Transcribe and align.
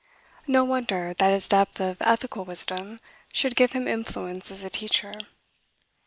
No 0.47 0.63
wonder 0.65 1.13
that 1.13 1.31
his 1.31 1.47
depth 1.47 1.79
of 1.79 1.97
ethical 2.01 2.43
wisdom 2.43 2.99
should 3.31 3.55
give 3.55 3.73
him 3.73 3.87
influence 3.87 4.49
as 4.49 4.63
a 4.63 4.69
teacher. 4.71 5.13